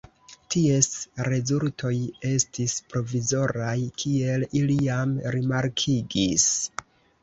Ties 0.53 0.87
rezultoj 1.27 1.91
estis 2.31 2.79
provizoraj, 2.95 3.77
kiel 4.03 4.49
ili 4.65 4.83
jam 4.91 5.17
rimarkigis. 5.41 6.53